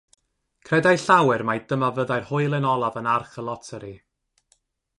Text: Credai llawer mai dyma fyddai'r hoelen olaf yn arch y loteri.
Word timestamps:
Credai 0.69 0.93
llawer 1.01 1.43
mai 1.49 1.61
dyma 1.73 1.89
fyddai'r 1.99 2.25
hoelen 2.31 2.67
olaf 2.73 2.99
yn 3.03 3.13
arch 3.15 3.39
y 3.43 3.47
loteri. 3.51 3.95